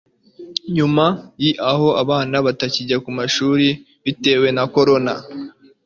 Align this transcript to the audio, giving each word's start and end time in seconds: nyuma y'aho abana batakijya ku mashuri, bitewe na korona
nyuma 0.75 1.05
y'aho 1.45 1.87
abana 2.03 2.35
batakijya 2.45 2.97
ku 3.03 3.09
mashuri, 3.17 3.67
bitewe 4.05 4.47
na 4.55 4.63
korona 4.73 5.13